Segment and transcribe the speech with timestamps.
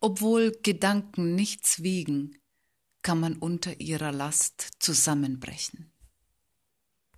[0.00, 2.38] Obwohl Gedanken nichts wiegen,
[3.02, 5.92] kann man unter ihrer Last zusammenbrechen.